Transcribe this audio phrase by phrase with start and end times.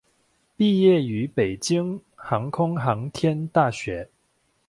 [0.57, 4.09] 毕业于北京航空航天大学。